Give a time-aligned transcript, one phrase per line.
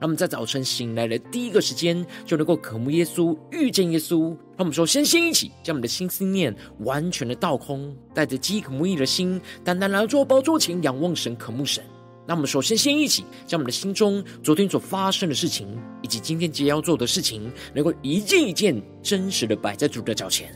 [0.00, 4.28] 让我们在早晨醒来的第一个时间，就能够渴慕耶稣、遇见耶稣。
[4.56, 11.82] 让我们说，先先一起将我们的心思念完全的倒空，带着饥渴慕义的心，单单来到主宝座前仰望神、渴慕神。
[12.26, 15.66] 那我们说，先先一起将我们的心中昨天所发生的事情，
[16.02, 20.54] 以及今天即将要做的事情，能够一件一件真实的摆在主的脚前，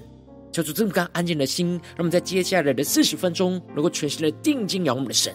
[0.53, 5.35] 求主这么干安静的心，让我们在接下来的四十分钟，能够全心的定睛仰望我们的神。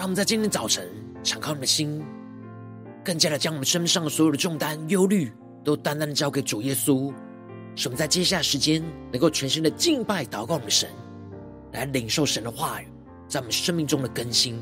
[0.00, 0.88] 让我们在今天早晨
[1.22, 2.02] 敞开我们的心，
[3.04, 5.30] 更加的将我们身上所有的重担、忧虑，
[5.62, 7.12] 都单单的交给主耶稣。
[7.76, 10.88] 使我们在接下来时间，能够全心的敬拜、祷告我们的神，
[11.72, 12.88] 来领受神的话语，
[13.28, 14.58] 在我们生命中的更新。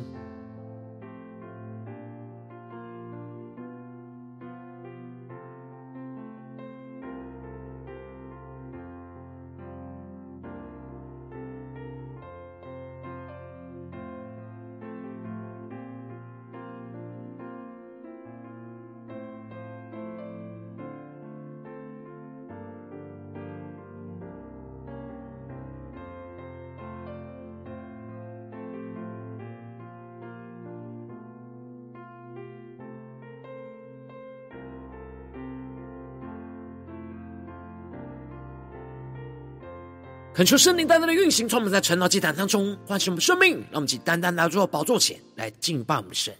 [40.38, 43.54] 恳求圣灵单单的运行，充满在晨祷祭坛当中，唤醒我们生命。
[43.72, 46.32] 让我们以单单来到宝座前来敬拜我们的神。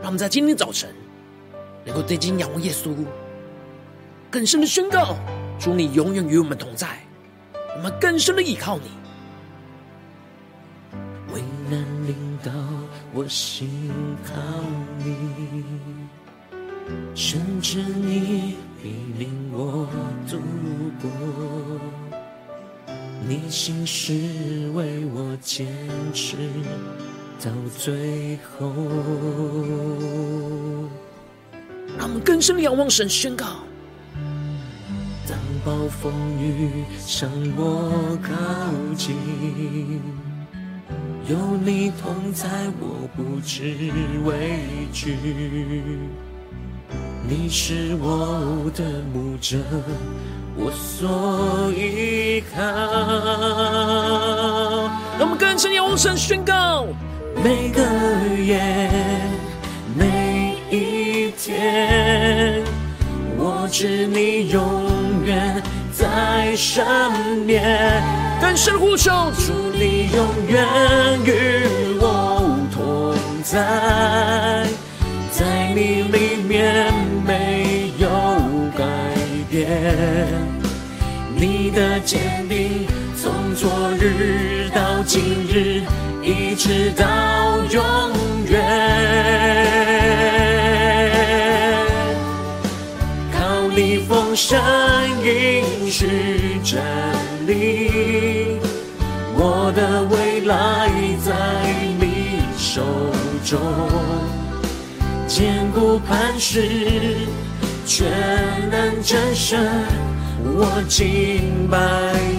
[0.00, 0.94] 让我们在今天早晨
[1.84, 2.94] 能够定睛仰望耶稣，
[4.30, 5.16] 更深的宣告：
[5.58, 6.96] 主，你永远与我们同在。
[7.76, 8.84] 我们更深的依靠你。
[11.34, 12.52] 为难临到，
[13.12, 13.90] 我心
[14.24, 14.32] 靠
[15.04, 15.64] 你，
[17.16, 19.88] 甚至你必领我
[20.28, 20.38] 度
[21.00, 21.10] 过。
[23.28, 24.12] 你心事
[24.74, 25.66] 为我坚
[26.14, 26.36] 持
[27.42, 28.72] 到最后。
[31.98, 33.46] 让我们更深地仰望神，宣告：
[35.26, 38.34] 当暴风雨向我靠
[38.94, 39.16] 近，
[41.28, 42.48] 有你同在，
[42.78, 43.64] 我不知
[44.24, 44.60] 畏
[44.92, 45.16] 惧。
[47.28, 49.56] 你是我的牧者。
[50.58, 52.62] 我所依靠，
[55.18, 56.86] 让我们更深仰望神，宣告
[57.42, 57.82] 每个
[58.42, 58.90] 夜，
[59.94, 62.62] 每一天，
[63.36, 64.62] 我知你永
[65.24, 65.62] 远
[65.92, 66.84] 在身
[67.46, 68.02] 边，
[68.40, 70.64] 更深呼求，祝你永远
[71.24, 74.64] 与我同在，
[75.30, 76.90] 在你里面
[77.26, 78.08] 没有
[78.76, 78.84] 改
[79.50, 79.66] 变。
[81.34, 85.82] 你的坚定，从昨日到今日，
[86.22, 87.04] 一直到
[87.70, 87.82] 永
[88.48, 88.54] 远。
[93.32, 94.58] 靠你风声
[95.22, 96.82] 应许站
[97.46, 98.58] 立，
[99.34, 100.88] 我的未来
[101.22, 101.32] 在
[102.00, 102.82] 你手
[103.44, 103.60] 中，
[105.36, 106.66] 坚固磐石，
[107.84, 108.08] 全
[108.70, 109.60] 能战胜。
[110.42, 111.78] 我敬拜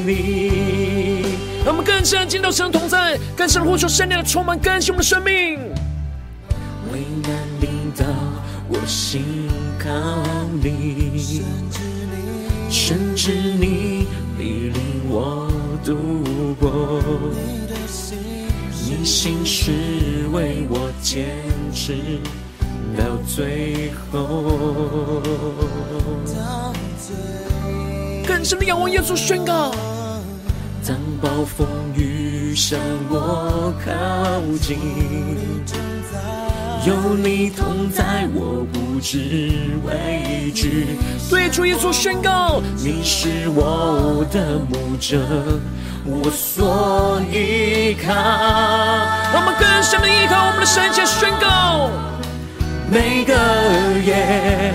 [0.04, 1.22] 你，
[1.64, 5.60] 让我们更深见到神同在，更深呼求圣灵充满更新我们的生命。
[6.92, 8.04] 为难临到，
[8.68, 9.48] 我心
[9.78, 9.92] 靠
[10.64, 11.44] 你，
[12.68, 15.48] 甚至你必领我
[15.86, 15.96] 度
[16.60, 17.00] 过。
[18.90, 19.72] 你心是
[20.32, 21.28] 为我坚
[21.72, 21.94] 持
[22.98, 24.18] 到最后。
[28.28, 29.72] 更深的仰望耶稣，宣告：
[30.86, 32.80] 当暴风雨向
[33.10, 33.92] 我靠
[34.60, 34.78] 近，
[36.86, 39.18] 有你同在，我不知
[39.86, 40.98] 畏惧。
[41.30, 45.20] 对主耶稣宣告，你是我的牧者，
[46.06, 48.14] 我所依靠。
[49.34, 51.90] 我们更深的依靠我们的神，且宣告，
[52.90, 53.34] 每个
[54.06, 54.74] 夜，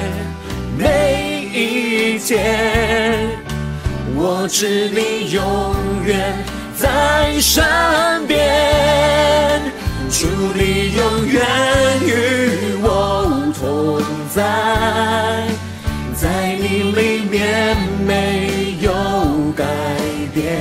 [0.76, 3.30] 每一天，
[4.14, 5.74] 我知你永
[6.04, 6.44] 远
[6.76, 7.64] 在身
[8.26, 9.62] 边。
[10.10, 11.42] 主，你永远
[12.02, 14.42] 与我同在，
[16.14, 17.74] 在你里面
[18.06, 18.92] 没有
[19.56, 19.64] 改
[20.34, 20.58] 变。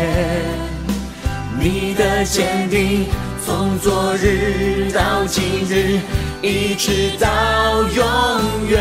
[1.59, 3.06] 你的坚定
[3.45, 6.00] 从昨日到今日，
[6.41, 8.79] 一直到永远。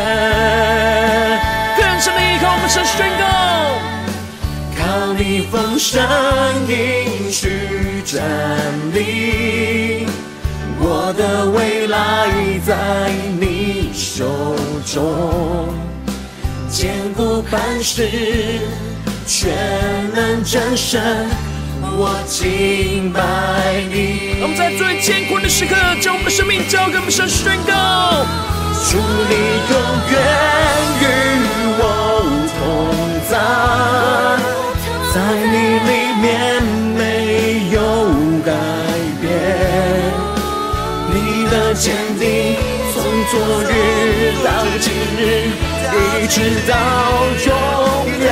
[1.77, 3.23] 更深的依靠，我们是宣告，
[4.77, 6.01] 靠你丰盛
[6.67, 8.21] 应许站
[8.93, 10.07] 立。
[10.83, 12.27] 我的未来
[12.65, 15.71] 在你手中，
[16.67, 18.59] 坚固磐石，
[19.27, 19.53] 全
[20.15, 20.99] 能战胜，
[22.03, 23.21] 我敬拜
[23.93, 24.41] 你。
[24.41, 28.25] 我们在最艰苦的时刻，将我们的生命交给我们神宣告，
[28.89, 28.97] 主
[29.29, 29.35] 你
[29.69, 29.73] 永
[30.09, 30.17] 远
[30.97, 31.05] 与
[31.77, 31.85] 我
[32.57, 32.59] 同
[33.29, 33.37] 在，
[35.13, 35.15] 在
[35.53, 35.55] 你
[35.85, 36.25] 里面
[36.97, 37.77] 没有
[38.41, 38.49] 改
[39.21, 39.29] 变，
[41.13, 41.15] 你。
[41.51, 42.55] 的坚定，
[42.93, 43.33] 从昨
[43.67, 43.69] 日
[44.41, 44.47] 到
[44.79, 44.89] 今
[45.19, 45.21] 日，
[45.91, 46.73] 一直到
[47.45, 47.49] 永
[48.21, 48.25] 远。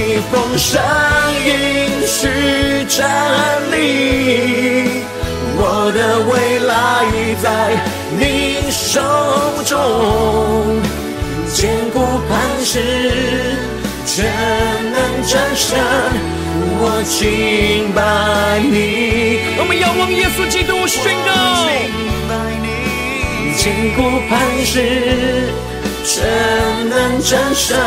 [0.00, 0.80] 靠你丰盛
[1.44, 2.26] 应许
[2.88, 3.06] 站
[3.70, 5.04] 立，
[5.56, 5.98] 我的
[6.30, 6.72] 未来
[7.42, 7.44] 在
[8.18, 9.00] 你手
[9.64, 10.80] 中，
[11.52, 12.80] 坚固磐石，
[14.06, 14.24] 全
[14.90, 15.78] 能战胜。
[16.82, 21.30] 我敬拜你，我们仰望耶稣基督宣告，
[23.56, 25.52] 坚固磐石，
[26.04, 26.24] 全
[26.88, 27.78] 能战胜。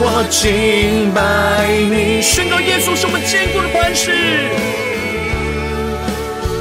[0.00, 1.20] 我敬拜
[1.90, 4.12] 你，宣告耶稣是我们坚固的磐石，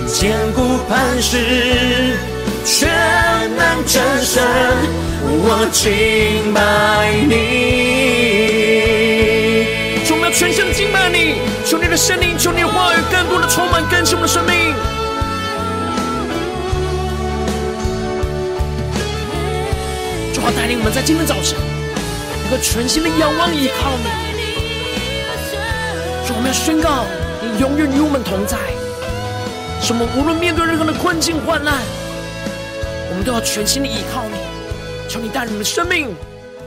[0.07, 2.15] 坚固磐石，
[2.65, 2.89] 全
[3.57, 4.41] 能战胜。
[5.23, 6.59] 我敬拜
[7.27, 7.81] 你。
[10.33, 14.73] 全心敬拜你，求你的圣灵，求你的话语更多的充满更新我们的生命。
[20.41, 21.55] 主啊，带领我们在今天早晨
[22.41, 24.05] 能够全心的仰望依靠你。
[26.25, 27.05] 主，我们要宣告，
[27.39, 28.57] 你永远与我们同在。
[29.79, 30.03] 什么？
[30.17, 31.75] 无论面对任何的困境患难，
[33.11, 34.37] 我们都要全心的依靠你。
[35.07, 36.09] 求你带领我们的生命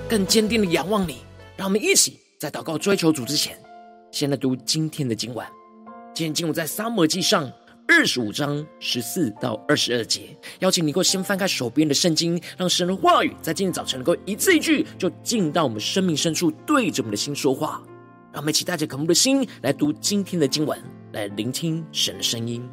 [0.09, 1.25] 更坚定的仰望你。
[1.57, 2.21] 让我们一起。
[2.39, 3.59] 在祷告追求主之前，
[4.13, 5.45] 先来读今天的经文。
[6.15, 7.51] 今天经文在撒母耳记上
[7.87, 10.37] 二十五章十四到二十二节。
[10.61, 17.83] 邀请你能够先翻开手边的圣经，让神的话语在今天早晨能够一字一句就进到我们生命深处，对着我们的心说话。
[18.33, 20.79] 让我们一起带着渴慕的心来读今天的经文，
[21.13, 22.69] 来聆听神的声音。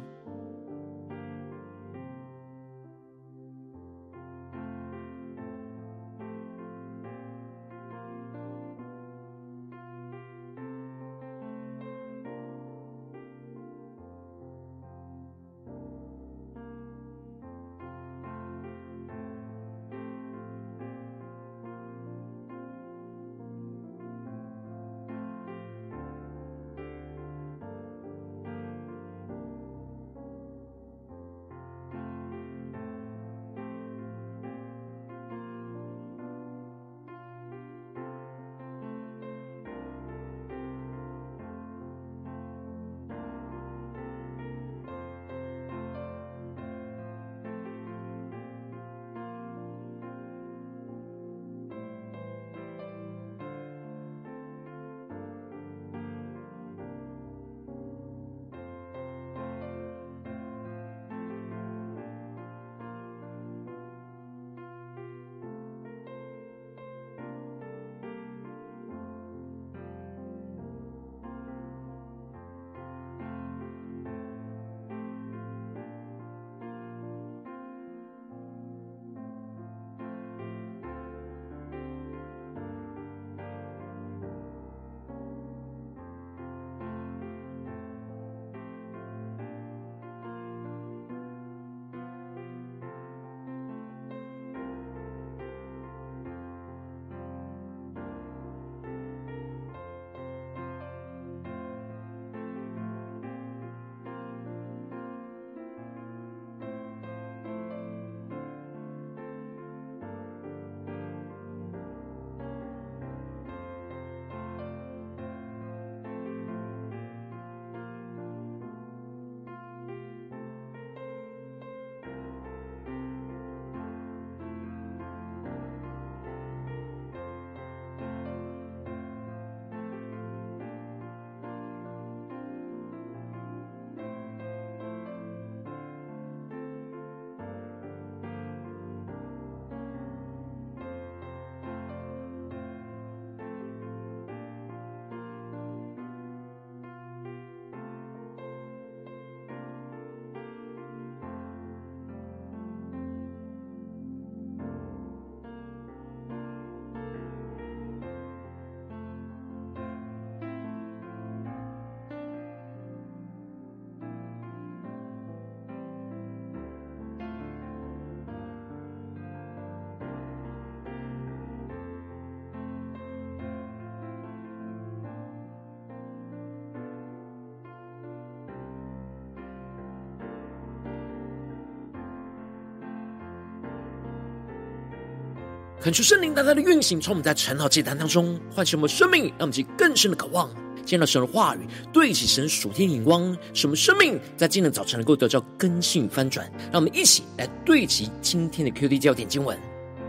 [185.82, 190.48] 恳求圣灵大大的运行，从我们在晨祷祭坛当中唤醒我们生命，让我们去更深的渴望
[190.84, 196.48] 见到神的话语，对齐神属天眼光，使我们生命在今天早晨能够得到更新翻转。
[196.70, 199.58] 让我们一起来对齐今天的 QD 焦点经文，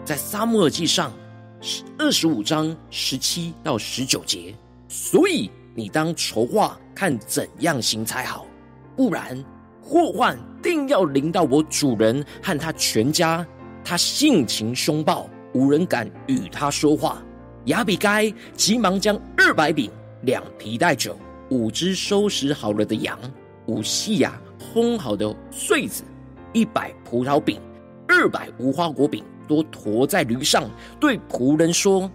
[0.06, 1.12] 在撒母耳记上
[1.98, 4.54] 二十五章十七到十九节。
[4.88, 8.46] 所以你当筹划，看怎样行才好，
[8.96, 9.44] 不然
[9.82, 13.44] 祸患定要临到我主人和他全家。
[13.84, 15.28] 他性情凶暴。
[15.54, 17.22] 无人敢与他说话。
[17.66, 19.90] 亚比该急忙将二百饼、
[20.24, 21.18] 两皮带酒、
[21.50, 23.18] 五只收拾好了的羊、
[23.68, 26.04] 五细亚烘好的穗子、
[26.52, 27.62] 一百葡萄饼、
[28.08, 30.70] 二百无花果饼，都驮在驴上，
[31.00, 32.12] 对仆人说：“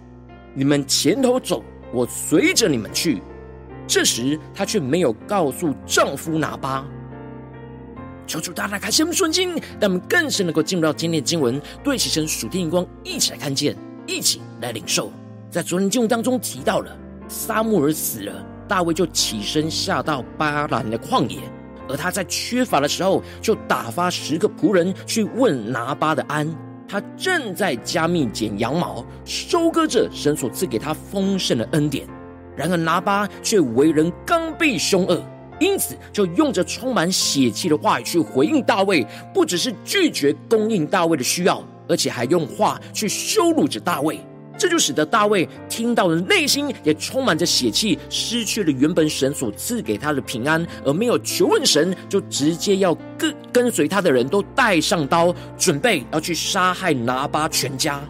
[0.53, 3.21] 你们前头走，我随着你们去。”
[3.87, 6.85] 这时，她却没有告诉丈夫拿巴。
[8.29, 15.11] 求主大大开启我们顺经，让我们更深能够进入到今天的经文，对齐神属天荧光，一起来看见，一起来领受。
[15.49, 16.95] 在昨天经文当中提到了，
[17.27, 21.39] 撒母耳死了，大卫就起身下到巴兰的旷野，
[21.89, 26.47] 而他在缺乏的时候，就打发十个仆人去问拿巴的安。
[26.87, 32.07] 他正在加密剪羊毛，收割着神所赐给他丰盛的恩典。
[32.55, 35.19] 然而拿巴却为人刚愎凶恶。
[35.59, 44.19] 因此，就用着充满血气的话语去回应大卫，不只是拒绝供应大卫的需要，而且还用话去羞辱着大卫。
[44.57, 58.01] 这就使得大卫听到的内心也充满着血气，失去了原本神所赐给他的平安，而没有求问神，就直接要跟跟随他的人都带上刀，准备要去杀害拿巴全家。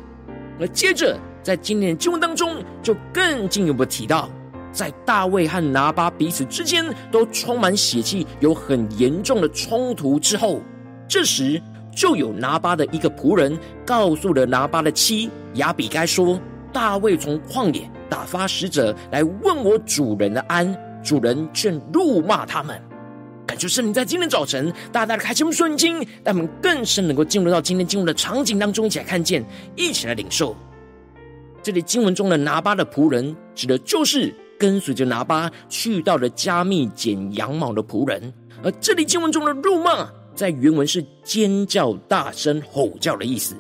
[0.60, 4.28] 而接着，在今天的经文当中，就更进一步提到。
[4.72, 10.62] 在大卫和拿巴彼此之间都充满血气，有很严重的冲突之后，
[11.08, 11.62] 这时
[11.96, 16.40] 就有拿巴的一个仆人告诉了拿巴的妻亚比该说
[16.72, 22.80] ：“大卫从旷野打发使者来问我主人的安，主人却怒骂他们。”
[23.48, 29.44] 感谢圣灵在今天早晨大大的开启我们顺经，让我们更深能够进入到今天经文的场景当中，一起来看见，
[29.76, 30.56] 一起来领受。
[31.64, 34.34] 这里经文中的拿巴的仆人，指的就是。
[34.60, 43.56] 跟随着拿巴去到了加密剪羊毛的仆人，而这里经文中的辱骂，在原文是尖叫、大声吼叫的意思。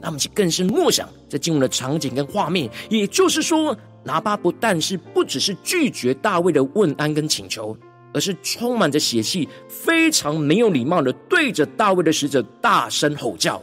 [0.00, 7.76] 那么，去更深默想在经文的场景跟画面，也就是说，拿巴不但是不只是拒绝大卫的问安跟请求，
[8.14, 13.62] 而是充满着血气，非常没有礼貌的对着大卫的使者大声吼叫。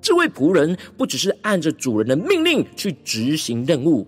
[0.00, 4.06] 这位仆人不只是按着主人的命令去执行任务。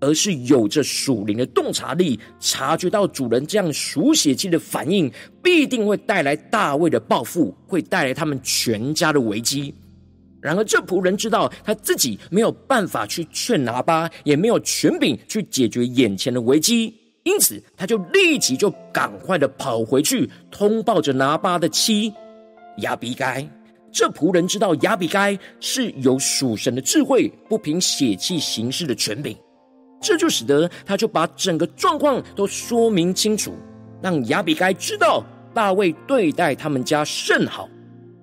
[0.00, 5.10] 而是有着属灵的洞察力，察觉到主人这样属血气的反应，
[5.42, 9.74] 必定会带来大卫的报复，会带来他们全家的危机。
[10.40, 22.12] 然而，这仆人知道他自己没有办法去劝拿巴，也没有权柄去解决眼前的危机，因此他就立即就赶快的跑回去，通报着拿巴的妻
[22.78, 23.48] 亚比该。
[23.90, 29.34] 这仆人知道亚比该是有属神的智慧，不凭血气行事的权柄。
[30.00, 33.54] 这就使得他就把整个状况都说明清楚，
[34.02, 35.24] 让亚比该知道
[35.54, 37.68] 大卫对待他们家甚好，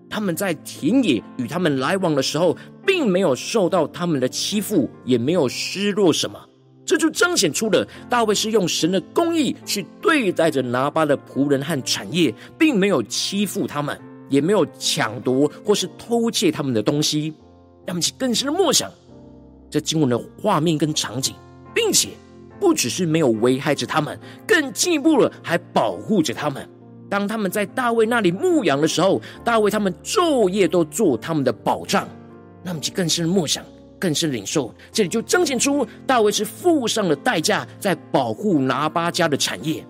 [0.10, 6.40] 他们在田野与他们来往的时候，并没有受到他们的欺负，也没有失落什么。
[6.86, 13.98] 这就彰显出了大卫是用神的公义去对待着拿巴的仆人和产业，并没有欺负他们，
[14.30, 17.34] 也没有抢夺或是偷窃他们的东西。
[17.86, 18.92] 让我们去更深的默想
[19.70, 21.34] 这经文的画面跟场景。
[21.74, 22.10] 并且
[22.60, 26.68] 不只是没有危害着他们，更进一步了，还保护着他们。
[27.10, 32.08] 当他们在大卫那里牧羊的时候，大卫他们昼夜都做他们的保障。
[32.64, 33.64] 那么就更深的默想，
[34.00, 39.86] 更深领受，这里就彰显出大卫是付上了代价，在保护拿八家的产业。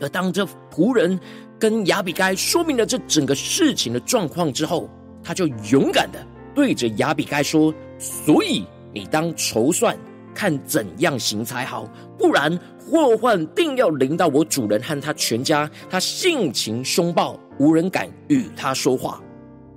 [0.00, 1.18] 而当这仆人
[1.58, 4.90] 跟亚比该说明了这整个事情的状况之后，
[5.22, 6.18] 他就勇敢的
[6.54, 9.96] 对着亚比该说：“所以你当筹算。”
[10.34, 15.70] 看怎样行才好，不然祸患定要临到我主人和他全家。
[15.88, 19.20] 他性情凶暴，无人敢与他说话。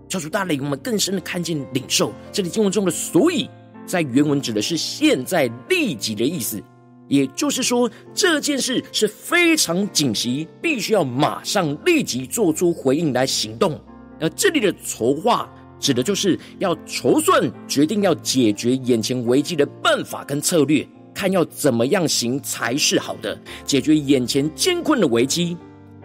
[0.08, 3.50] 教主大领我们更深的看见领受这里经文中的“所以”
[3.86, 6.62] 在原文指的是现在立即的意思，
[7.08, 13.80] 也就是说这件事是非常紧急，必须要马上立即做出回应来行动。
[14.20, 15.50] 而这里的筹划。
[15.79, 25.58] 指的就是要筹算，决定要解决眼前危机的办法跟策略，看要怎么样行才是好的，解决眼前艰困的危机。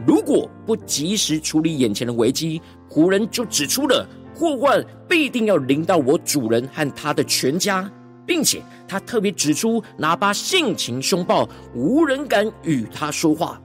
[0.07, 2.61] 如果不及时处理眼前的危机，
[2.91, 7.91] 仆人就指出了祸患必定要临到我主人和他的全家，
[8.27, 13.61] 并且他特别指出拿巴性情凶暴，无人敢与他说话。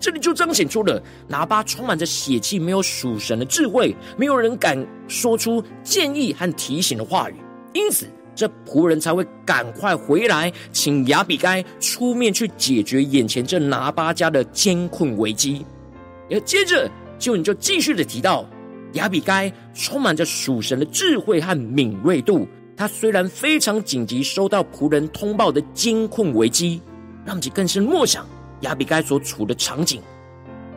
[0.00, 7.34] 这里就彰显出了拿巴充满着血气，没有属神的智慧，没有人敢说出建议和提醒的话语，
[7.72, 15.66] 因此这仆人才会赶快回来，请亚比该出面去解决眼前这拿巴家的艰困危机。
[16.30, 16.88] 而接着，
[17.18, 18.48] 就你就继续的提到，
[18.92, 26.80] 亚比该充满着属神的智慧和敏锐度，他虽然非常紧急收到仆人通报的艰困危机，
[27.24, 28.24] 让其更深默想。
[28.60, 30.02] 亚比该所处的场景，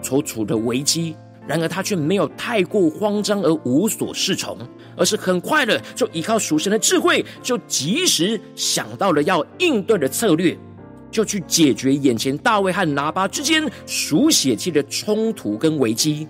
[0.01, 1.15] 所处的危机，
[1.47, 4.57] 然而他却没有太过慌张而无所适从，
[4.95, 10.57] 而是很快的就依靠属神的智慧，就及时想到了要应对的策略，
[11.09, 16.27] 就去解决眼前大卫和拿巴之间属血气的冲突跟危机。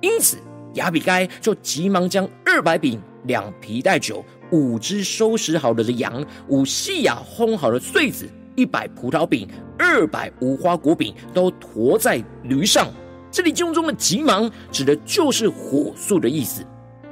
[0.00, 0.38] 因此，
[0.74, 8.28] 亚比该就急忙将二百饼、两皮带酒、五只收拾好了的羊、五细亚烘好的穗子。
[8.56, 12.88] 一百葡萄饼、二百无花果饼都驮在驴上。
[13.30, 16.64] 这里经文中的“急忙”指的就是火速的意思，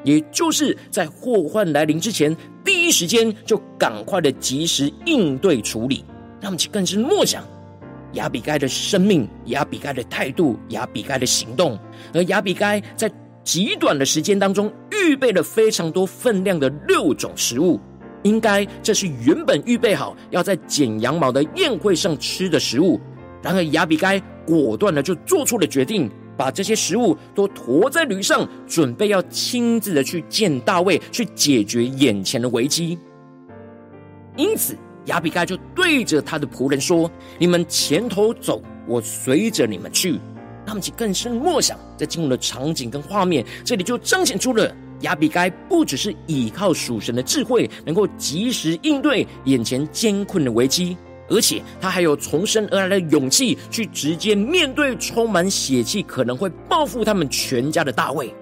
[0.04, 6.04] 也就是在祸患来临之前，第一时间就赶快的及时应对处理。
[6.40, 7.44] 让我们更是默想
[8.12, 11.78] 亚比该的生命、亚比该的态度、亚比该的行动，
[12.14, 13.10] 而亚比该在
[13.42, 17.80] 极短的时间当中预备了非常多分量的六种食物。
[18.22, 23.00] 应该这是原本预备好要在剪羊毛的宴会上吃的食物，
[23.42, 32.98] 然而亚比该果断的就做出了决定，把这些食物都驮在驴上，准备要亲自的去见大卫，去解决眼前的危机。
[34.36, 40.18] 因此，亚比该就对着他的仆人说：“你们前头走，我随着你们去。”
[40.64, 44.74] 他们就更深默想，在进入的场景跟画面，这里就彰显出了。
[45.02, 50.96] 亚比该不只是依靠属神的智慧，能够及时应对眼前艰困的危机，
[51.28, 58.34] 而且他还有从生而来的勇气，去直接面对充满血气、可能会报复他们全家的大卫。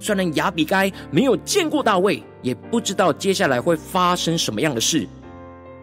[0.00, 5.06] 虽然亚比该没有见过大卫，也不知道接下来会发生什么样的事，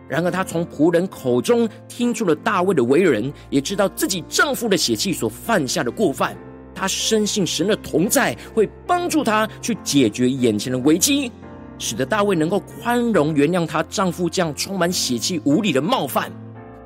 [0.08, 6.38] 然而他从仆人口中听出了大卫的为人，也知道自己丈夫的血气所犯下的过犯。
[6.76, 11.32] 他深信神的同在会帮助他去解决眼前的危机，
[11.80, 16.32] 使得大卫能够宽容原谅她丈夫这样充满血气无理的冒犯。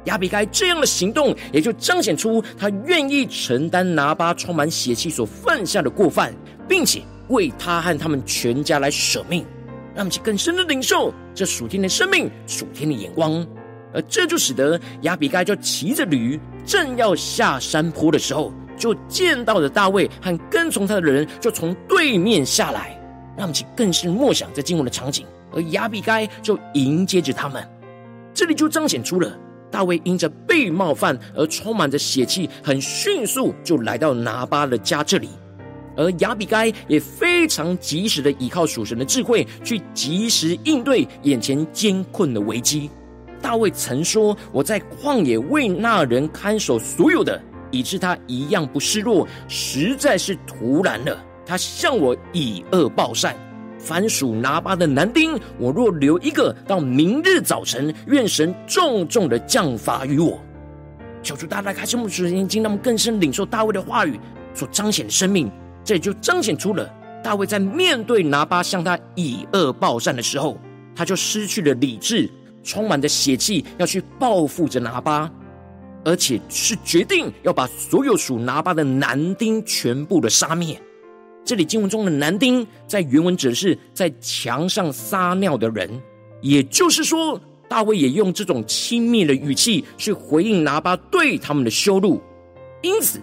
[0.05, 6.33] 亚比该这样的行动，也就彰显出他愿意承担拿巴充满血气所犯下的过犯，
[6.67, 9.45] 并且为他和他们全家来舍命，
[9.93, 13.45] 让我们去更深的领受这属天的生命、属天的眼光。
[13.93, 18.53] 而这就使得亚比该就骑着驴，正要下山坡的时候。
[18.79, 22.99] 就见到了大卫和跟从他的人，就从对面下来，
[23.37, 25.27] 让我们去更是默想在经文的场景。
[25.51, 27.63] 而亚比该就迎接着他们，
[28.33, 29.37] 这里就彰显出了
[29.69, 35.29] 大卫因着被冒犯而充满着血气，很迅速就来到拿巴的家这里。
[35.97, 42.89] 而亚比该也非常及时的依靠属神的智慧，去及时应对眼前艰困的危机。
[43.41, 51.17] 大卫曾说：“我在旷野为那人看守所有的。”以致他一样不示弱，实在是突然了。
[51.45, 53.35] 他向我以恶报善，
[53.79, 60.39] 凡属拿巴的男丁，我若留一个到明日早晨，愿神重重的降罚于我。
[61.23, 64.19] 求主大大开启我们属灵眼睛，让们更深领受大卫的话语
[64.53, 65.51] 所彰显的生命。
[65.83, 66.87] 这也就彰显出了
[67.23, 70.57] 大卫在面对拿巴向他以恶报善的时候，
[70.95, 72.29] 他就失去了理智，
[72.63, 75.31] 充满着血气，要去报复着拿巴。
[76.09, 80.81] 而且是决定要把所有属拿巴的男丁全部的杀灭。
[81.45, 85.87] 这里经文中的男丁，在原文指的是在墙上撒尿的人，
[86.41, 92.19] 也就是说，大卫也用这种轻蔑的语气去回应拿巴对他们的羞辱。
[92.81, 93.21] 因此，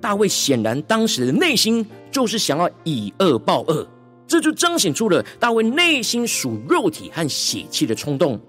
[0.00, 3.86] 大卫显然当时的内心就是想要以恶报恶，
[4.26, 8.40] 这就彰显出了大卫内心属肉体和血气的冲动。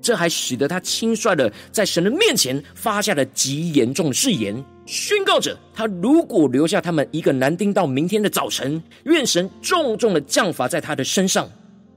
[0.00, 11.50] 这还使得他轻率的在神的面前发下了极严重的誓言，宣告着他如果留下他们一个男丁到明天的早晨，愿神重重的降罚在他的身上。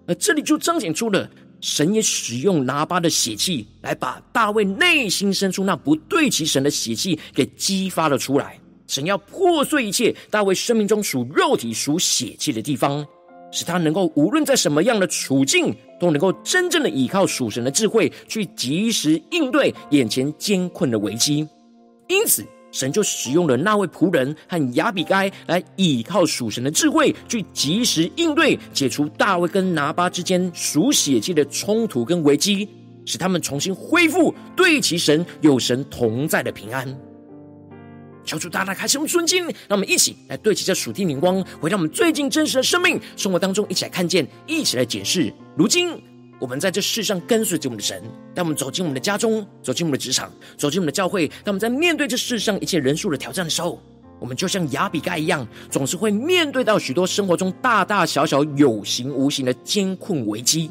[0.07, 1.29] 而这里就彰显出了
[1.61, 8.59] 神也使用拿巴的血气来把大卫内心深处那不对齐神的血气给激发了出来。
[8.87, 13.05] 神要破碎一切大卫生命中属肉体属血气的地方。
[13.51, 21.47] 使他能够无论在什么样的处境，都能够真正的依靠属神的智慧，去及时应对眼前艰困的危机。
[22.07, 32.67] 因此，神就使用了那位仆人和亚比该来倚靠属神的智慧，去及时应对，解除大卫跟拿巴之间属血气的冲突跟危机，
[33.05, 36.97] 使他们重新恢复对齐神有神同在的平安。
[38.23, 45.33] 求主大大开启我们顺境，让我们一起来对齐这属天灵光，回到我们最近真实的生命生活当中，一起来看见，一起来检视。
[45.57, 46.01] 如今
[46.39, 48.01] 我们在这世上跟随着我们的神，
[48.33, 53.81] 当我们走进我们的家中，走进我们的职场，走进我们的教会，当我们在面对这世上一切人数的挑战的时候，
[54.19, 60.69] 我们就像亚比该一样，总是会面对到许多生活中大大小小有形无形的艰困危机。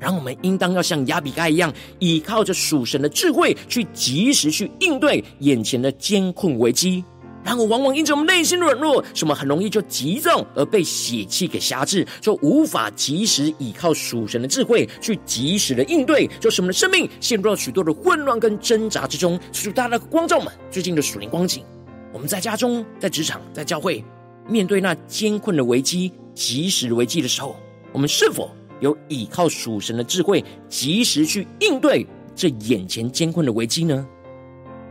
[0.00, 7.04] 然后我们应当要像亚比该一样，依靠着属神的智慧，去及时去应对眼前的艰困危机。
[7.42, 19.40] 然后往往因着我们内心的软弱，使我们很容易就急躁而被血气给辖制，就无法及时依靠属神的智慧去及时的应对，就使我们的生命陷入了许多的混乱跟挣扎之中。
[19.52, 21.64] 求主大大的光照们最近的属灵光景，
[22.12, 24.04] 我们在家中、在职场、在教会，
[24.46, 27.56] 面对那艰困的危机、及时的危机的时候，
[27.90, 34.06] 我们是否有倚靠属神的智慧，及时去应对这眼前艰困的危机呢？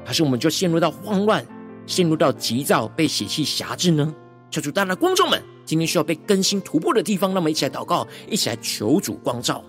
[0.05, 1.45] 还是我们就陷入到慌乱，
[1.85, 4.13] 陷入到急躁，被血气辖制呢？
[4.49, 9.63] 求主，大家观众们，今天需要被更新突破的地方，那么一起来祷告，一起来求主光照。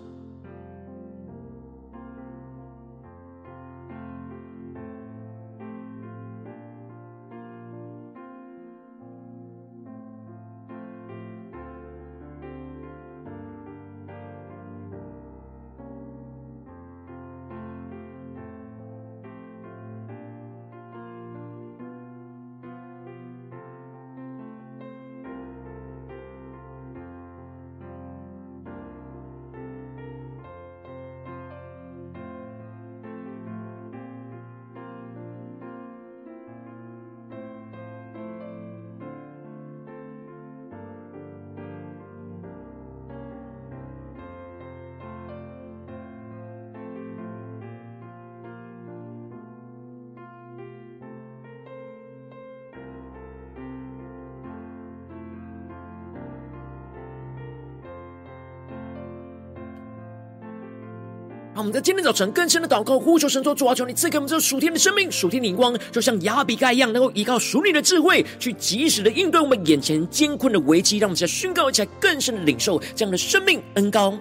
[61.73, 70.99] 在今天早晨更深的祷告，呼求神说：主啊，求你赐给我们这属天的生命、属天的灵光，就像亚比盖一样，能够依靠属灵的智慧，去及时的应对我们眼前艰困的危机。
[70.99, 74.19] 让我们在宣告一起来，更深的领受这样的生命恩高。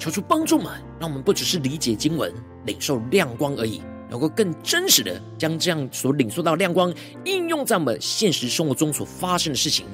[0.00, 2.32] 求主帮助们，让我们不只是理解经文、
[2.64, 6.90] 领受亮光而已，能够更真实的将这样所领受到亮光
[7.26, 9.84] 应用在我们现实生活中所发生的事情。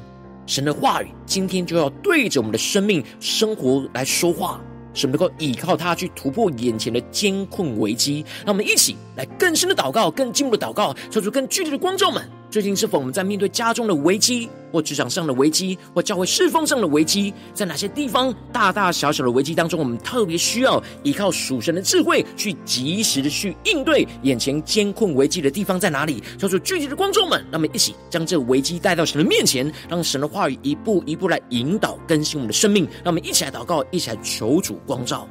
[0.46, 4.60] 神的话语今天就要对着我们的生命生活来说话，
[4.94, 8.24] 使我们能够依靠它去突破眼前的艰困危机。
[8.44, 12.22] 让我们一起来更深的祷告，更进步的祷告，求出更具体的光照们。
[12.50, 17.34] 最近是否我们在面对家中的危机，或职场上的危机，或教会侍奉上的危机？
[17.52, 26.22] 在哪些地方大大小小的危机当中，我们特别需要依靠属神的智慧，去及时的去应对眼前艰困危机的地方在哪里？
[26.38, 32.84] 求主具体的光众们，让我们一起将这危机带到神的面前，让神的话语一步一步来引导更新我们的生命。
[33.04, 35.28] 让我们一起来祷告，一起来求主光照。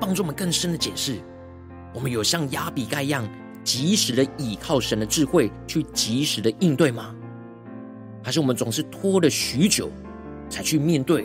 [0.00, 1.16] 帮助我们更深的解释，
[1.94, 3.26] 我们有像亚比盖一样，
[3.64, 7.14] 及时的倚靠神的智慧，去及时的应对吗？
[8.22, 9.90] 还是我们总是拖了许久
[10.48, 11.24] 才去面对，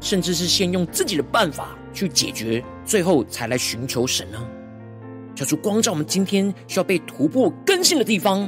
[0.00, 4.38] 甚至是先用自己的办法去解决，最后才来寻求神呢？
[5.34, 8.40] 求主光照我们今天需要被突破更新的地方，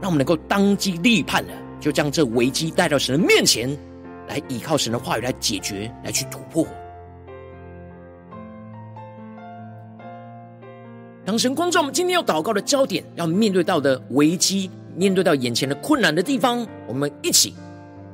[0.00, 3.76] 让我们能够当机立判的，就将这危机带到神的面前，
[4.28, 6.66] 来依靠神的话语来解决，来去突破。
[11.28, 17.52] 当神光照我们今天要祷告的焦点，要面对到的危机，面对到眼前的困难的地方，我们一起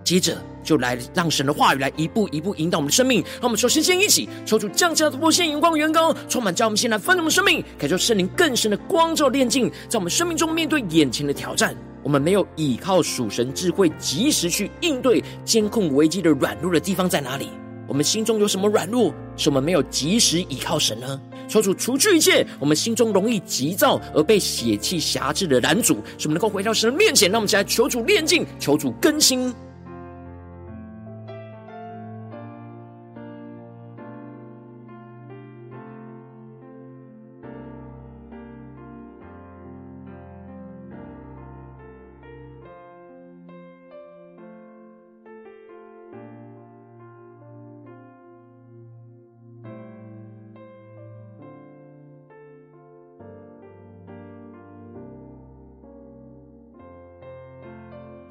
[0.03, 3.22] 接着就来让神的话语来一步一步引导我们的生命。
[3.35, 11.72] 让我们首先先一起抽出降下突破线、荧光、圆光，充满叫我们先来翻转我们生命，感受圣灵更深的光照炼境，在我们生命中面对眼前的挑战。
[12.03, 17.48] 我们没有依靠属神智慧，及时去应对监控危机的软弱的地方在哪里？
[17.86, 21.20] 我们心中有什么软弱，是我们没有及时依靠神呢？
[21.46, 27.30] 求主除去一切我们心中容易急躁而被血气辖制的拦阻，使我们能够回到神的面前。
[27.30, 29.54] 让我们起来求主炼净，求主更新。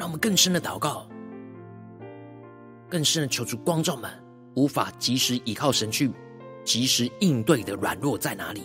[0.03, 1.07] 让我们更深的祷告，
[2.89, 4.11] 更深的求助光照们，
[4.53, 6.11] 无法及时依靠神去
[6.65, 8.63] 及时应对的软弱在哪里？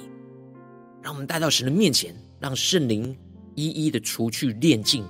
[1.01, 3.17] 让我们带到神的面前，让圣灵
[3.55, 5.07] 一一的除去炼净。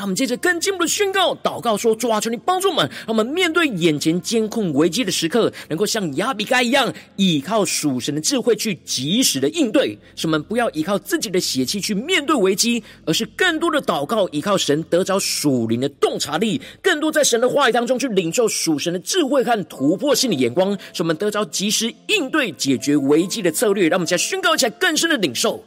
[0.00, 9.98] 让我们接着更进一步的宣告、祷告说：“主啊，求你帮助我们，让我们面对眼前监控危机的时刻，能够像亚比该一样，依靠属神的智慧去及时的应对。
[10.16, 23.86] 使我们不要依靠自己的血气去面对危机，而是更多的祷告，依靠神得着属灵的洞察力，更多在神的话语当中去领受属神的智慧和突破性的眼光，使我们得着及时应对解决危机的策略。
[23.90, 25.62] 让我们再宣告起来，更深的领受。”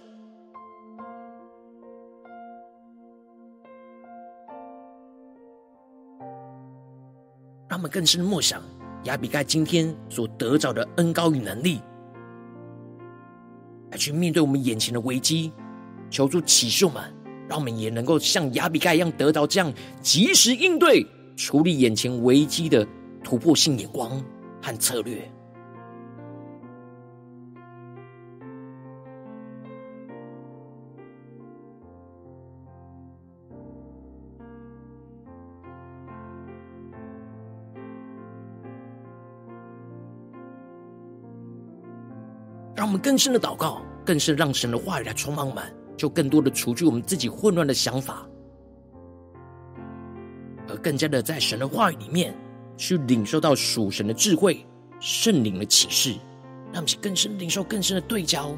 [7.83, 8.63] 们更深的默想
[9.03, 11.81] 亚比盖今天所得着的恩高与能力，
[13.91, 15.51] 来去面对我们眼前的危机，
[16.09, 17.03] 求助启示我们，
[17.49, 22.87] 让我们也能够像亚比盖一样得到这样及时应对、处理眼前危机的
[23.21, 24.09] 突破性眼光
[24.61, 25.29] 和策略。
[42.83, 45.63] 让我们更深的祷告，更是让神的话语来充满我们，
[45.95, 48.27] 就更多的除去我们自己混乱的想法，
[50.67, 52.35] 而更加的在神的话语里面
[52.75, 54.67] 去领受到属神的智慧、
[54.99, 56.11] 圣灵的启示，
[56.73, 58.53] 让我们更深领受更深的对焦。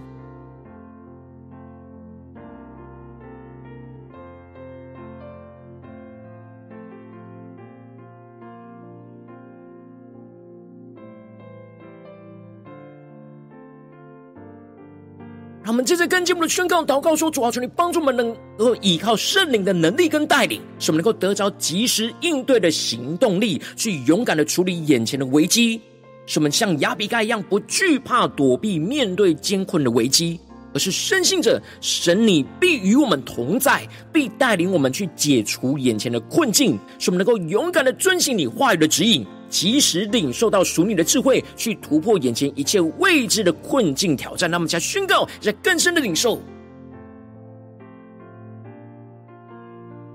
[15.75, 25.81] 我们接着跟进一步的宣告、祷告说：“主啊，求你帮助我们，能够依靠圣灵的能力跟带领，使我们能够得着及时应对的行动力，去勇敢的处理眼前的危机。
[26.27, 30.39] 使我们像亚比盖一样，不惧怕躲避面对艰困的危机，
[30.73, 44.51] 而是深信着神，你必与我们同在，必带领我们去解除眼前的困境，使我们能够勇敢的遵行你话语的指引。”及时领受到属你的智慧，去突破眼前一切未知的困境挑战。
[44.51, 46.41] 那么，加宣告，在更深的领受，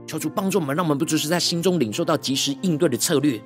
[0.06, 3.40] 求主帮助我们，让我们不只是在心中领受到及时应对的策略，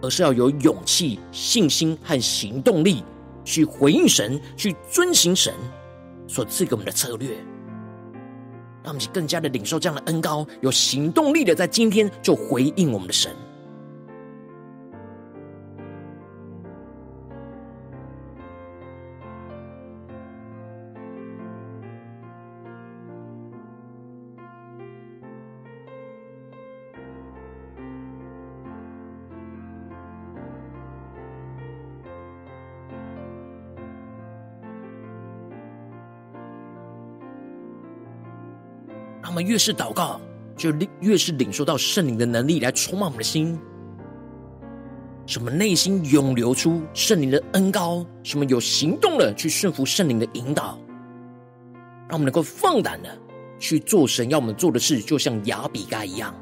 [0.00, 3.04] 而是要有勇气、信心和行动力，
[3.44, 5.52] 去回应神，去遵行神
[6.26, 7.28] 所赐给我们的策略。
[8.82, 13.30] 让我们更加的领受这样的恩膏，有行动力的，在今天就回应我们的神。
[39.42, 40.20] 越是祷告，
[40.56, 43.58] 就越是领受到圣灵的能力来充满我们的心，
[45.26, 50.78] 什么内心涌流出圣灵的恩高，什么有行动的去顺服圣灵的引导，
[52.08, 53.16] 让我们能够放胆的
[53.58, 56.34] 去做神要我们做的事，就像雅比该一样。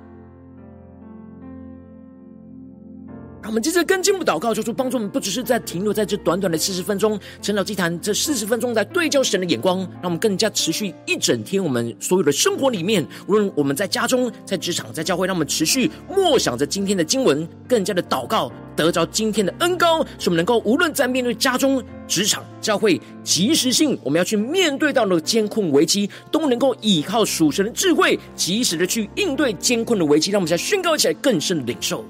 [3.48, 11.64] 我们接着跟进步祷告，求主帮助我们，不只是在停留在这短短的四十分钟，晨祷祭坛这四十分钟在对焦神的眼光，让我们更加持续一整天。
[11.64, 30.30] 我们所有的生活里面，无论我们在家中、在职场、在教会，让我们持续默想着今天的经文，更加的祷告，得着今天的恩膏，使我们能够无论在面对家中、职场、教会，及时性我们要去面对到的监控危机，都能够依靠属神的智慧，及时的去应对监控的危机。
[30.30, 32.04] 让我们再宣告起来更深的领受。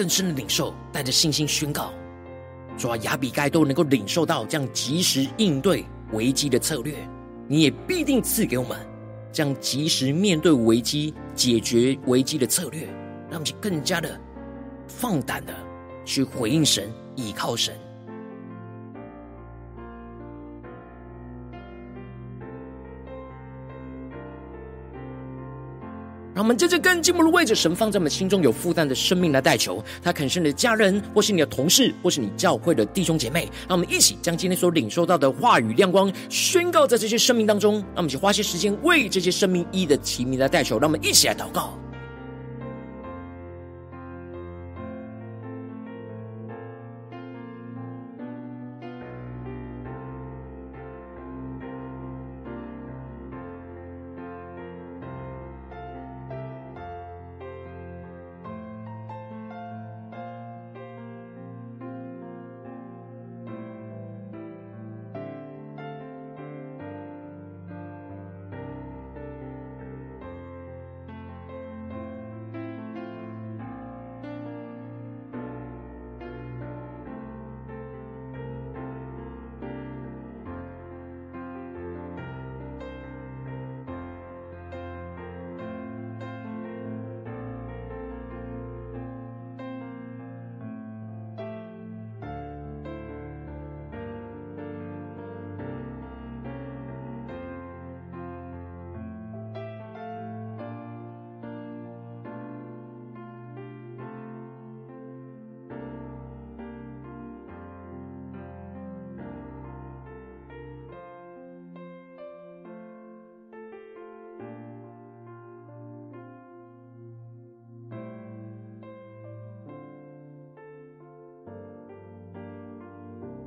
[0.00, 1.92] 更深的领受，带着信心宣告，
[2.78, 6.94] 说亚比该都能够领受到这样及时应对危机的策略，
[7.46, 8.78] 你也必定赐给我们
[9.30, 12.86] 这样及时面对危机、解决危机的策略，
[13.28, 14.18] 让我们更加的
[14.88, 15.52] 放胆的
[16.06, 17.74] 去回应神、依靠神。
[26.40, 33.42] 让我们在这更进一步的位置，神放在我们心中有负担的生命来代求，他肯是你的家人，或是你的同事，或是你教会的弟兄姐妹。
[33.68, 37.74] 让我们一起将今天所领受到的话语亮光宣告在这些生命当中。
[37.74, 40.78] 让我们一起花些时间为这些生命一一的提名来代求。
[40.78, 41.78] 让我们一起来祷告。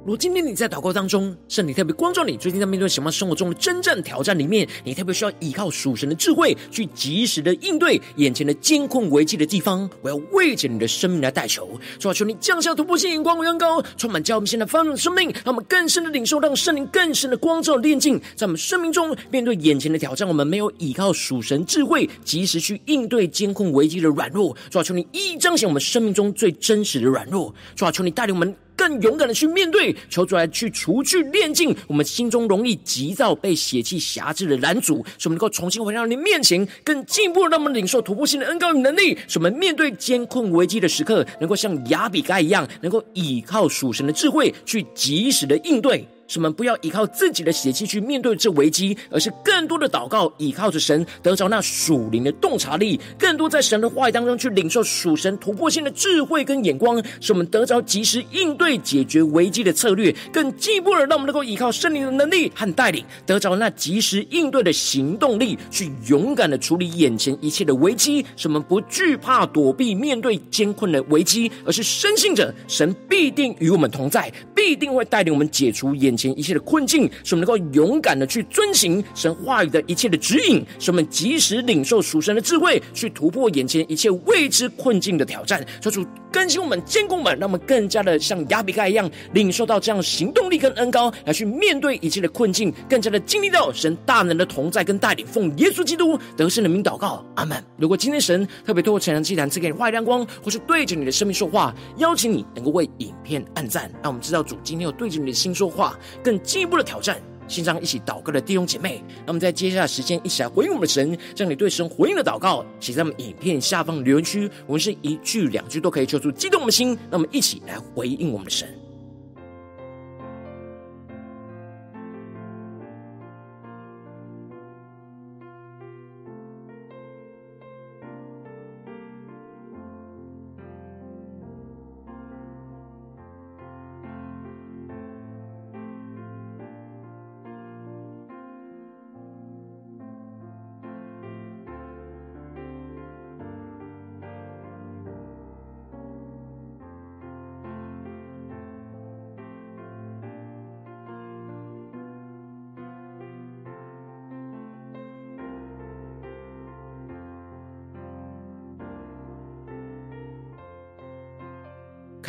[0.06, 28.54] 如今天你在祷告当中，圣灵特别光照你，最近在面对什么生活中的真正挑战里面，你特别需要依靠属神的智慧，去及时的应对眼前的监控危机的地方，我要为着你的生命来代求，主啊，求你降下突破性眼光，远高，充满叫我们现在丰盛的生命，让我们更深的领受，让圣灵更深的光照炼净，在我们生命中面对眼前的挑战，我们没有依靠属神智慧，及时去应对监控危机的软弱，主啊，求你一一彰显我们生命中最真实的软弱，主啊，求你带领我们。
[28.76, 46.08] 更勇敢的去面对，求主来去除去炼净我们心中容易急躁、被血气辖制的拦阻，使我们能够重新回到你面前，更进一步让我们领受突破性的恩膏与能力，使我们面对艰困危机的时刻，能够像亚比该一样，能够依靠属神的智慧去及时的应对。
[46.28, 85.66] 使我们不要依靠自己的血气去面对这危机，而是更多的祷告，依靠着神，得着那属灵的洞察力，更多在神的话语当中去领受属神突破性的智慧跟眼光，使我们得着及时应对解决危机的策略，更进一步的让我们能够依靠圣灵的能力和带领，得着那及时应对的行动力，去勇敢的处理眼前一切的危机，使我们不惧怕躲避面对艰困的危机，而是深信着神必定与我们同在，必定会带领我们解除眼眼前一切的困境，使我们能够勇敢的去遵行神话语的一切的指引，使我们及时领受属神的智慧，去突破眼前一切未知困境的挑战。
[85.82, 95.26] 求主更新我们、坚固我们，让我们更加的像亚比盖一样，领受到这样行动力跟恩膏，来去面对一切的困境，更加的经历到神大能的同在跟带领。
[95.26, 97.64] 奉耶稣基督得胜的名祷告，阿门。
[97.78, 105.98] 如果今天神特别透过晨光祭坛赐给你话语亮光，或是对着你的生命说话，邀请你能够为影片按赞，让我们知道主今天有对着你的心说话。
[106.24, 118.83] 更进一步的挑战，线上一起祷告的弟兄姐妹，那么在接下来时间一起来回应我们的神，将你对神回应的祷告写在我们影片下方留言区，我们是一句两句都可以求出激动我们的心，那么一起来回应我们的神。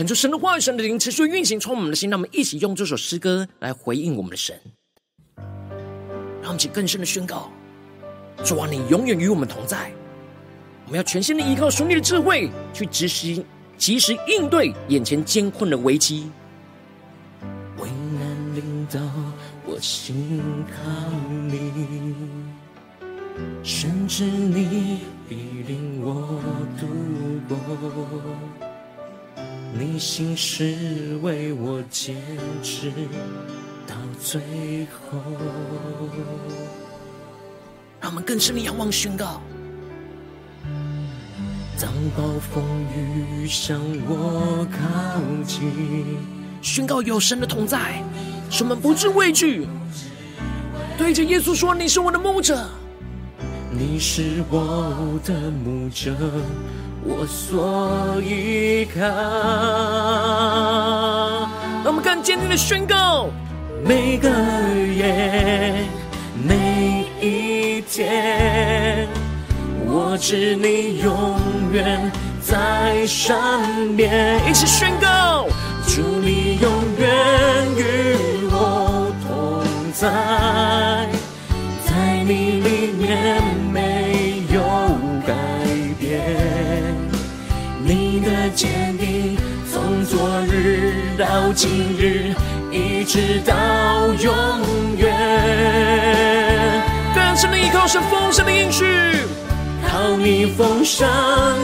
[0.04, 2.10] 恳求神的话语、神的灵持续运行，充满我们的心。
[2.10, 4.54] 让我们一起用这首诗歌来回应我们的神，
[6.42, 7.50] 让我们起更深的宣告：
[8.44, 9.90] 主啊，你永远与我们同在。
[10.84, 13.42] 我们要全心的依靠属你的智慧，去执行
[13.78, 16.30] 及时应对眼前艰困的危机。
[17.78, 19.00] 危难临到，
[19.64, 20.38] 我心
[20.68, 20.82] 靠
[21.48, 22.14] 你，
[23.62, 25.36] 甚至你必
[25.66, 26.42] 领我
[26.78, 26.86] 度
[27.48, 28.63] 过。
[29.76, 32.14] 你心是为我坚
[32.62, 32.92] 持
[33.86, 34.40] 到最
[34.86, 35.20] 后。
[38.00, 39.42] 让我们更深的仰望宣告。
[41.80, 42.62] 当暴风
[42.96, 44.78] 雨向我靠
[45.44, 46.18] 近，
[46.62, 48.00] 宣告有神的同在，
[48.50, 49.66] 使我们不致畏惧。
[50.96, 52.68] 对着耶稣说：“你是我的牧者，
[53.72, 56.14] 你是我的牧者。”
[57.06, 59.00] 我所依靠，
[61.84, 63.28] 让我们更坚定的宣告：
[63.84, 65.84] 每个夜，
[66.42, 69.06] 每一天，
[69.86, 71.38] 我知你永
[71.72, 74.40] 远在身边。
[74.48, 75.46] 一起宣告：
[75.86, 77.06] 祝，你永远
[77.76, 78.16] 与
[78.50, 80.08] 我同，在
[91.34, 91.68] 到今
[91.98, 92.32] 日，
[92.70, 93.54] 一直到
[94.22, 94.32] 永
[94.96, 95.12] 远。
[97.12, 98.84] 更深的依靠，是丰盛的应许，
[99.84, 101.04] 靠你丰盛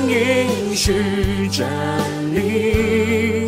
[0.09, 1.69] 应许站
[2.35, 3.47] 立，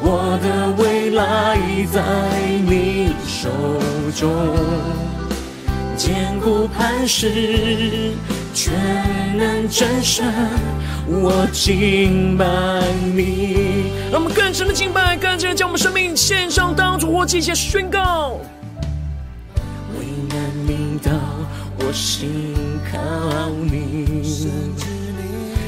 [0.00, 1.58] 我的未来
[1.92, 2.00] 在
[2.64, 3.50] 你手
[4.16, 4.56] 中，
[5.98, 8.14] 坚固磐石，
[8.54, 8.72] 全
[9.36, 10.24] 能战胜。
[11.08, 12.44] 我敬拜
[13.14, 18.38] 你，让我们更深的敬拜，更深的将我们生命献上，当作活祭，一起宣告。
[19.98, 21.10] 为难你到，
[21.78, 22.54] 我心
[22.90, 22.98] 靠
[23.50, 24.22] 你，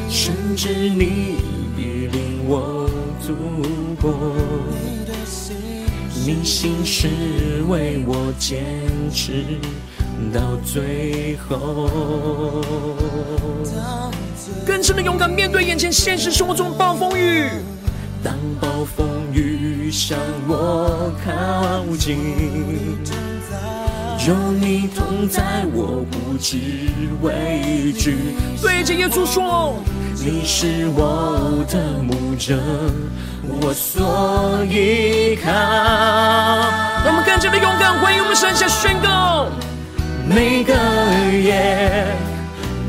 [0.09, 1.37] 甚至你
[1.76, 2.89] 必领我
[3.26, 3.35] 度
[4.01, 4.14] 过。
[6.26, 7.09] 你心是
[7.68, 8.64] 为我坚
[9.12, 9.45] 持
[10.32, 11.90] 到最后。
[14.66, 17.48] 更深的勇敢面对眼前现实生活中的暴风雨。
[18.22, 22.18] 当暴风雨向我靠近，
[24.26, 26.56] 有你同在，我不知
[27.20, 28.16] 畏惧。
[28.62, 29.76] 对着耶稣说
[30.16, 32.58] ：“你是我的牧者，
[33.60, 35.50] 我所依靠。”
[37.04, 39.48] 让我们更加的勇敢，欢迎我们神下宣告。
[40.27, 40.72] 每个
[41.33, 42.07] 夜，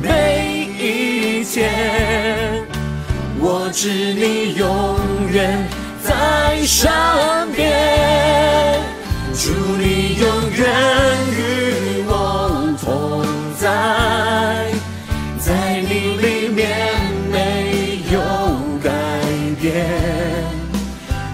[0.01, 1.69] 每一天，
[3.39, 4.97] 我知你永
[5.31, 5.67] 远
[6.01, 6.89] 在身
[7.53, 8.79] 边，
[9.33, 10.25] 祝你永
[10.55, 10.65] 远
[11.29, 13.25] 与我同
[13.59, 14.71] 在，
[15.37, 16.69] 在你里面
[17.29, 18.19] 没有
[18.81, 18.89] 改
[19.59, 19.85] 变，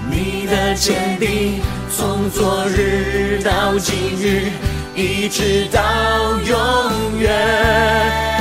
[0.09, 1.61] 你的坚定
[1.95, 4.51] 从昨日到今日。
[4.95, 5.81] 一直到
[6.45, 7.31] 永远，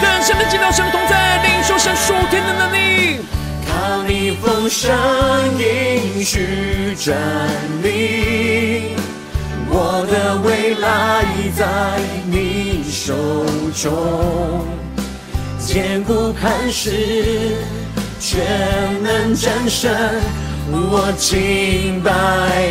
[0.01, 3.20] 更深的见到神的同在，领受神属天的能力，
[3.68, 4.90] 靠你丰盛
[5.59, 7.16] 应许站
[7.82, 8.96] 立，
[9.68, 11.24] 我的未来
[11.57, 13.14] 在你手
[13.80, 14.66] 中，
[15.59, 17.55] 坚固磐石，
[18.18, 18.40] 全
[19.03, 19.88] 能战胜。
[20.73, 22.11] 我敬拜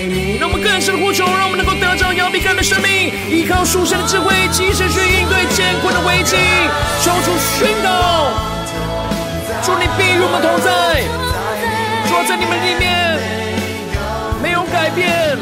[0.07, 6.37] 你，让我们更深的呼求，让我们能够得着亚比该的生命，依靠属神的智慧，及时去应对艰困的危机，
[7.03, 8.31] 求主宣告，
[9.63, 11.03] 主你必与我们同在，
[12.07, 13.19] 主在你们里面
[14.41, 15.37] 没有改变，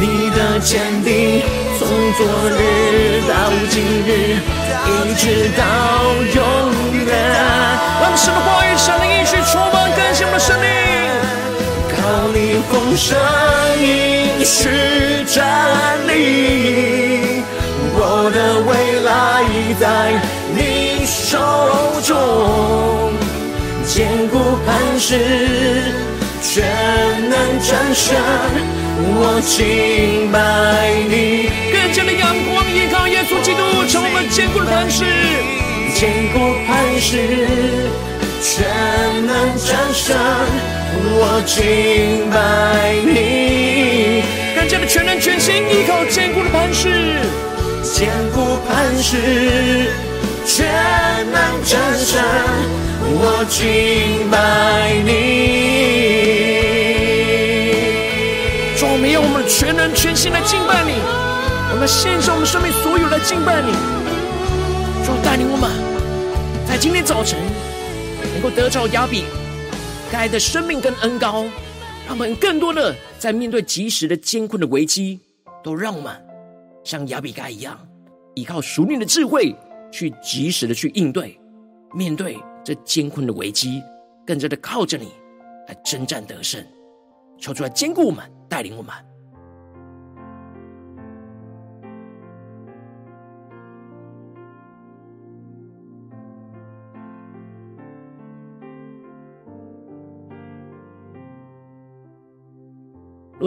[0.00, 1.42] 你的坚定
[1.78, 1.86] 从
[2.18, 4.42] 昨日到今日，
[4.90, 5.62] 一直到
[6.34, 6.42] 永
[6.74, 6.85] 远，
[8.08, 10.68] 让神的话语、神的应许充满更新我们的生命。
[11.90, 11.98] 靠
[12.32, 13.18] 你丰盛
[13.82, 15.44] 应许站
[16.06, 17.42] 立，
[17.98, 18.70] 我的未
[19.02, 19.10] 来
[19.80, 20.14] 在
[20.54, 21.34] 你手
[22.04, 23.12] 中，
[23.84, 25.18] 坚固磐石，
[26.40, 26.62] 全
[27.28, 28.14] 能战胜。
[29.18, 30.38] 我敬拜
[31.10, 35.04] 你，更加的阳光依靠耶稣基督，成为我们坚固的磐石，
[35.98, 37.16] 坚固磐石，
[38.42, 38.66] 全
[39.26, 40.14] 能战胜。
[41.18, 42.36] 我敬拜
[43.02, 44.22] 你，
[44.54, 47.16] 更加的全能全心依靠坚固的磐石，
[47.82, 49.88] 坚固磐石，
[50.44, 50.66] 全
[51.32, 52.22] 能战胜。
[53.08, 55.08] 我敬拜你。
[58.76, 60.92] 主，我们用我们全人全心来敬拜你，
[61.72, 63.72] 我们献上我们生命所有来敬拜你。
[65.06, 65.70] 主带领我们，
[66.66, 67.38] 在今天早晨
[68.32, 69.22] 能够得着亚比
[70.10, 71.44] 该的生命跟恩膏，
[72.04, 75.20] 让我们更多的在面对即时的艰困的危机，
[75.62, 76.12] 都让我们
[76.82, 77.78] 像亚比该一样，
[78.34, 79.54] 依靠属灵的智慧，
[79.92, 81.38] 去及时的去应对，
[81.94, 83.80] 面对这艰困的危机，
[84.26, 85.12] 更加的靠着你
[85.68, 86.60] 来征战得胜，
[87.38, 88.92] 求主来坚固我们，带领我们。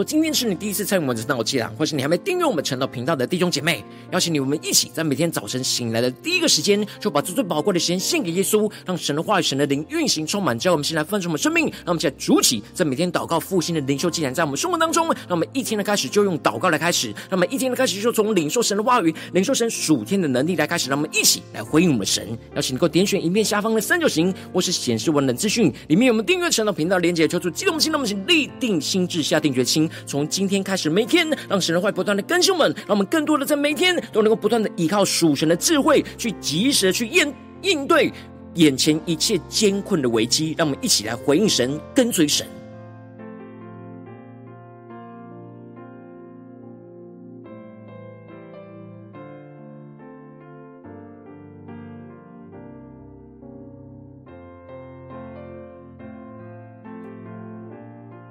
[0.04, 22.26] 今天是你第一次参与我们的晨祷祭坛，或是你还没订阅我们晨祷频道的弟兄姐妹，邀请你我们一起在每天早晨醒来的第一个时间，就把这最宝贵的时间献给耶稣，让神的话语、神的灵运行充满，叫我们先来分盛我们生命，让我们现在主起在每天祷告复兴的灵修祭坛，在我们生活当中，让我们一天的开始就用祷告来开始，让我们一天的开始就从领受神的话语、领受神属天的能力来开始，让我们一起来回应我们神。
[22.54, 37.32] 邀请你能够点选影片下方的三角形，或是显示文本资讯里面有我们订阅晨祷频道连接，求主激动的心，那我们请立定心志，下定决心，从今天开始，每天让神的话不断的更新我们，让我们更多的在每天都能够不断的依靠属神的智慧，去及时的去应
[37.62, 38.12] 应对
[38.54, 40.54] 眼前一切艰困的危机。
[40.58, 42.46] 让我们一起来回应神，跟随神。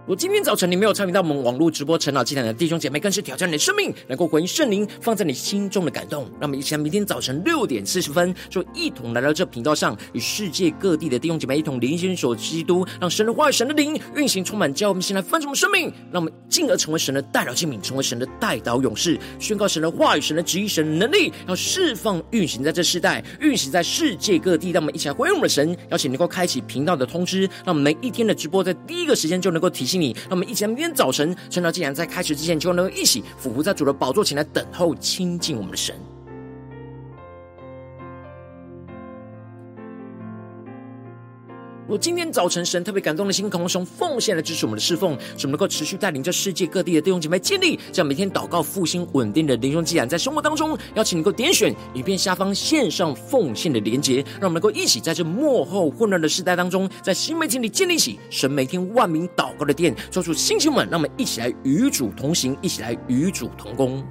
[0.10, 6.24] 我今天早晨你没有参与到我们网络直播晨祷祭坛的弟兄姐妹，更是挑战你的生命，能够回应圣灵放在你心中的感动。
[6.39, 24.72] 让我们一起来，明天早晨六点四十分，就一同来到这频道上，与世界各地的弟兄姐妹一同连接所基督，让神的话语、神的灵运行充满，叫我们先来分盛生命，让我们进而成为神的代祷器皿，成为神的代祷勇士，宣告神的话语、神的旨意、神的能力，要释放运行在这世代，运行在世界各地。
[24.72, 29.99] 让我们一起来回应我们的神，邀请能够开启频道的通知，让我们每一天的直播在第一个时间就能够提醒。
[30.00, 35.95] 你，让我们一起来，明天早晨，晨祷祭坛在开始之前，就能够一起俯伏在主的宝座前来等候亲近我们的神。
[41.90, 64.06] 我今天早晨，神特别感动的心，同时奉献来支持我们的侍奉，使我们能够持续带领着世界各地的弟兄姐妹建立这样每天祷告复兴稳定的灵修祭坛，在生活当中，邀请你能够点选影片下方线上奉献的连结，让我们能够一起在这幕后混乱的时代当中，在新媒体里建立起神每天万名祷告的殿，做出星星们，让我们一起来与主同行，一起来与主同工。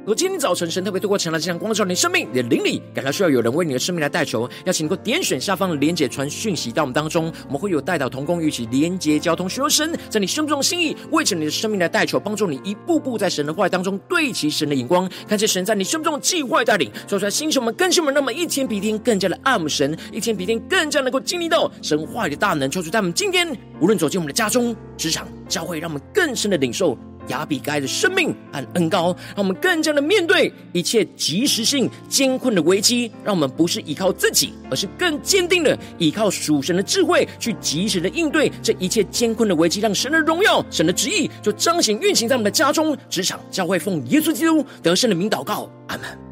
[0.00, 23.46] 如果今天早晨神特别透过晨祷这样光照你的生命，你的灵里感到需要有人为你的生命来代求，邀请你能够点选下方的连结传讯息到我们当中，我们会有带到同工，一起连结交通，寻求神在你生命中的心意，为着你的生命来代求，帮助你一步步在神的话语当中对齐神的眼光，看见神在你生命中的计划带领，说出来星球们更新们，那么一天比一天更加的爱慕神，一天比一天更加能够经历到神话语的大能，求主在我们今天
[23.82, 26.98] 无论走进我们的家中、职场、教会，让我们更深的领受。
[27.28, 33.10] 亚比该的生命和恩高，让我们更加的面对一切及时性艰困的危机。
[33.24, 39.80] 让我们不是依靠自己，而是更坚定的依靠属神的智慧，去及时的应对这一切艰困的危机。
[39.80, 46.29] 让神的荣耀、神的旨意就彰显运行在我们的家中、职场、教会，奉耶稣基督得胜的名祷告，阿门。